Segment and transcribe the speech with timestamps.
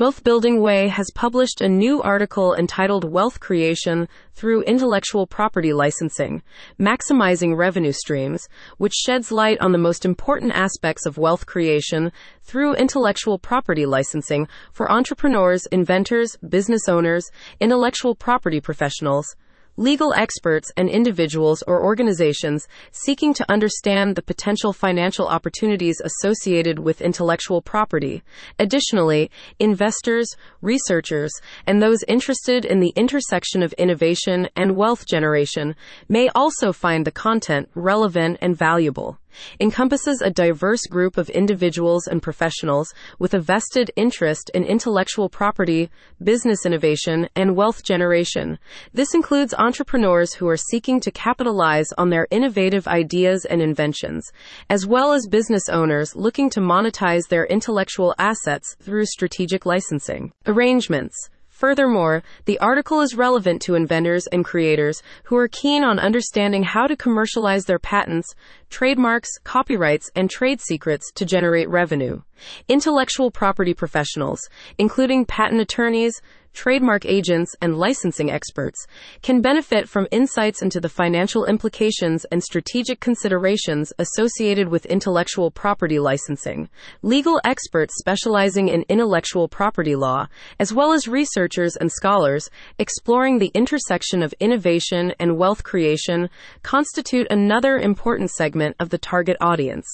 [0.00, 6.42] Wealth Building Way has published a new article entitled Wealth Creation Through Intellectual Property Licensing
[6.80, 12.76] Maximizing Revenue Streams, which sheds light on the most important aspects of wealth creation through
[12.76, 17.30] intellectual property licensing for entrepreneurs, inventors, business owners,
[17.60, 19.36] intellectual property professionals
[19.76, 27.00] legal experts, and individuals or organizations seeking to understand the potential financial opportunities associated with
[27.00, 28.22] intellectual property.
[28.58, 30.28] Additionally, investors,
[30.60, 31.32] researchers,
[31.66, 35.74] and those interested in the intersection of innovation and wealth generation
[36.08, 39.18] may also find the content relevant and valuable
[39.60, 45.90] encompasses a diverse group of individuals and professionals with a vested interest in intellectual property,
[46.22, 48.58] business innovation, and wealth generation.
[48.92, 54.30] This includes entrepreneurs who are seeking to capitalize on their innovative ideas and inventions,
[54.68, 61.30] as well as business owners looking to monetize their intellectual assets through strategic licensing arrangements.
[61.60, 66.86] Furthermore, the article is relevant to inventors and creators who are keen on understanding how
[66.86, 68.34] to commercialize their patents,
[68.70, 72.22] trademarks, copyrights, and trade secrets to generate revenue.
[72.66, 74.40] Intellectual property professionals,
[74.78, 78.86] including patent attorneys, trademark agents, and licensing experts
[79.22, 85.98] can benefit from insights into the financial implications and strategic considerations associated with intellectual property
[85.98, 86.68] licensing.
[87.02, 90.26] Legal experts specializing in intellectual property law,
[90.58, 96.28] as well as researchers and scholars exploring the intersection of innovation and wealth creation,
[96.62, 99.86] constitute another important segment of the target audience.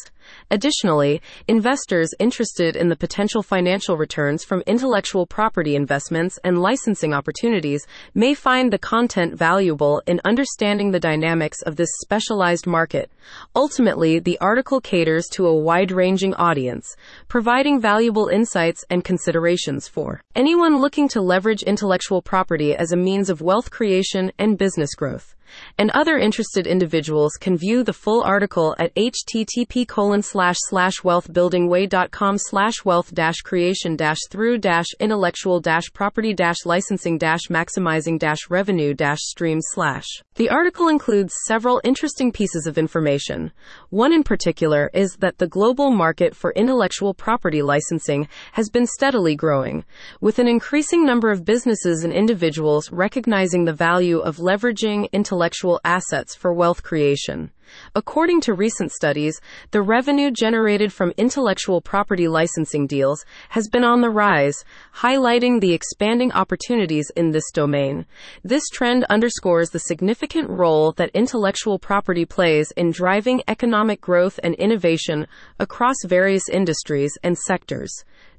[0.51, 7.87] Additionally, investors interested in the potential financial returns from intellectual property investments and licensing opportunities
[8.15, 13.11] may find the content valuable in understanding the dynamics of this specialized market.
[13.55, 16.97] Ultimately, the article caters to a wide ranging audience,
[17.29, 23.31] providing valuable insights and considerations for anyone looking to leverage intellectual property as a means
[23.31, 25.36] of wealth creation and business growth
[25.79, 32.37] and other interested individuals can view the full article at http colon slash slash wealthbuildingway.com
[32.39, 38.51] slash wealth dash creation dash through dash intellectual dash property dash licensing dash maximizing dash
[38.51, 40.07] revenue dash streams slash.
[40.35, 43.53] The article includes several interesting pieces of information.
[43.91, 49.35] One in particular is that the global market for intellectual property licensing has been steadily
[49.37, 49.85] growing,
[50.21, 55.79] with an increasing number of businesses and individuals recognizing the value of leveraging intellectual intellectual
[55.85, 57.51] assets for wealth creation.
[57.95, 59.39] According to recent studies,
[59.71, 64.65] the revenue generated from intellectual property licensing deals has been on the rise,
[64.95, 68.07] highlighting the expanding opportunities in this domain.
[68.45, 74.55] This trend underscores the significant role that intellectual property plays in driving economic growth and
[74.55, 75.27] innovation
[75.59, 77.93] across various industries and sectors.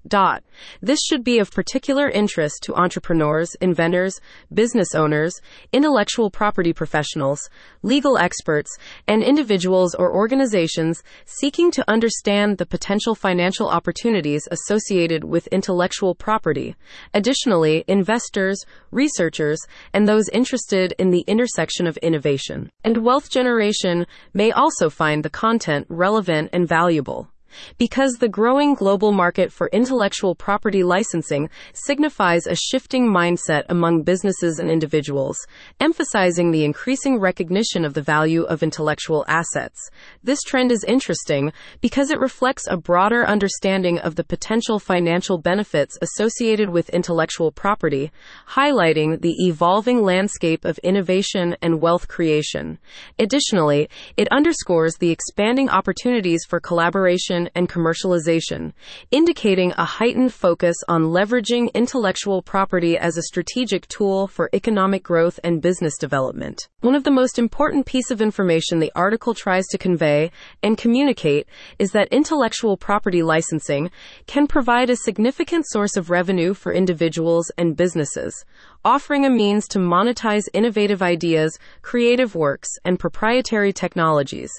[0.08, 0.44] Dot.
[0.82, 4.20] This should be of particular interest to entrepreneurs, inventors,
[4.54, 5.34] business owners,
[5.72, 7.50] intellectual property professionals,
[7.84, 8.70] legal experts,
[9.08, 16.76] and individuals or organizations seeking to understand the potential financial opportunities associated with intellectual property.
[17.14, 19.60] Additionally, investors, researchers,
[19.94, 25.30] and those interested in the intersection of innovation and wealth generation may also find the
[25.30, 27.30] content relevant and valuable
[27.78, 34.60] because the growing global market for intellectual property licensing signifies a shifting mindset among businesses
[34.60, 35.38] and individuals,
[35.80, 39.90] emphasizing the increasing recognition of the value of intellectual assets.
[40.24, 41.52] This trend is interesting
[41.82, 48.12] because it reflects a broader understanding of the potential financial benefits associated with intellectual property,
[48.50, 52.78] highlighting the evolving landscape of innovation and wealth creation.
[53.20, 58.74] Additionally, it underscores the expanding opportunities for collaboration and commercialization,
[59.12, 65.40] indicating a heightened focus on leveraging intellectual property as a strategic tool for economic growth
[65.44, 66.68] and business development.
[66.82, 70.32] One of the most important piece of information the article tries to convey
[70.64, 71.48] and communicate
[71.80, 73.90] is that intellectual property licensing
[74.26, 78.46] can provide a significant source of revenue for individuals and businesses,
[78.84, 84.52] offering a means to monetize innovative ideas, creative works, and proprietary technologies.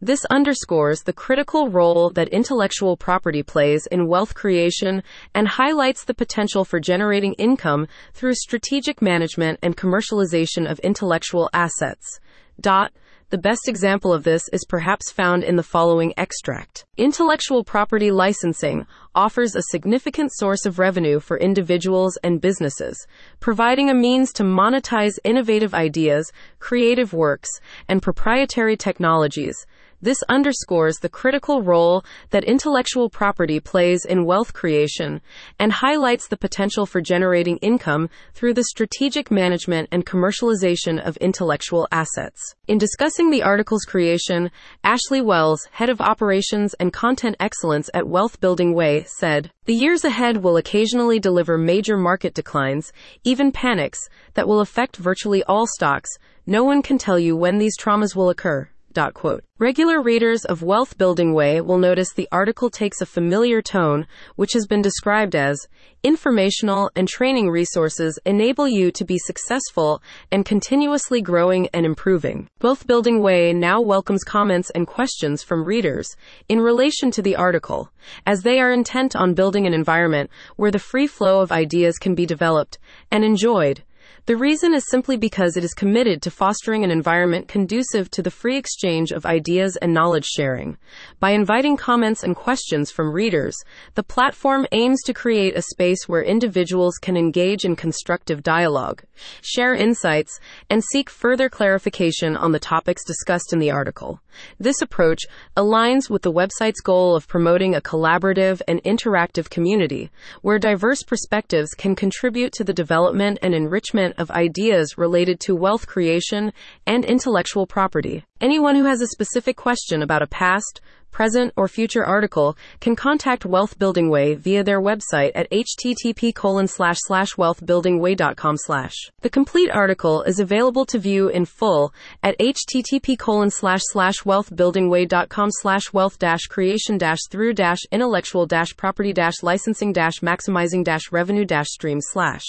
[0.00, 5.02] This underscores the critical role that intellectual property plays in wealth creation
[5.34, 12.20] and highlights the potential for generating income through strategic management and commercialization of intellectual assets.
[12.60, 12.92] Dot.
[13.30, 16.84] The best example of this is perhaps found in the following extract.
[16.96, 18.86] Intellectual property licensing
[19.16, 23.04] offers a significant source of revenue for individuals and businesses,
[23.40, 26.30] providing a means to monetize innovative ideas,
[26.60, 27.50] creative works,
[27.88, 29.66] and proprietary technologies.
[30.02, 35.22] This underscores the critical role that intellectual property plays in wealth creation
[35.58, 41.88] and highlights the potential for generating income through the strategic management and commercialization of intellectual
[41.90, 42.54] assets.
[42.68, 44.50] In discussing the article's creation,
[44.84, 50.04] Ashley Wells, head of operations and content excellence at Wealth Building Way, said, The years
[50.04, 52.92] ahead will occasionally deliver major market declines,
[53.24, 54.00] even panics,
[54.34, 56.10] that will affect virtually all stocks.
[56.46, 58.68] No one can tell you when these traumas will occur.
[59.12, 59.44] Quote.
[59.58, 64.06] Regular readers of Wealth Building Way will notice the article takes a familiar tone,
[64.36, 65.68] which has been described as
[66.02, 70.02] informational and training resources enable you to be successful
[70.32, 72.48] and continuously growing and improving.
[72.62, 76.16] Wealth Building Way now welcomes comments and questions from readers
[76.48, 77.90] in relation to the article,
[78.24, 82.14] as they are intent on building an environment where the free flow of ideas can
[82.14, 82.78] be developed
[83.10, 83.82] and enjoyed.
[84.26, 88.30] The reason is simply because it is committed to fostering an environment conducive to the
[88.32, 90.78] free exchange of ideas and knowledge sharing.
[91.20, 93.56] By inviting comments and questions from readers,
[93.94, 99.04] the platform aims to create a space where individuals can engage in constructive dialogue,
[99.42, 104.20] share insights, and seek further clarification on the topics discussed in the article.
[104.58, 105.22] This approach
[105.56, 110.10] aligns with the website's goal of promoting a collaborative and interactive community
[110.42, 115.86] where diverse perspectives can contribute to the development and enrichment of ideas related to wealth
[115.86, 116.52] creation
[116.86, 118.24] and intellectual property.
[118.40, 120.80] Anyone who has a specific question about a past,
[121.10, 126.68] present, or future article can contact Wealth Building Way via their website at http colon
[126.68, 128.94] slash slash wealthbuildingway.com slash.
[129.22, 131.92] The complete article is available to view in full
[132.22, 138.76] at http colon slash slash wealthbuildingway.com slash wealth dash creation dash through dash intellectual dash
[138.76, 142.46] property dash licensing dash maximizing dash revenue dash stream slash.